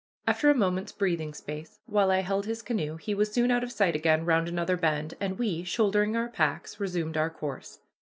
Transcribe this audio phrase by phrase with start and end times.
[0.25, 3.71] After a moment's breathing space, while I held his canoe, he was soon out of
[3.71, 7.81] sight again around another bend, and we, shouldering our packs, resumed our course.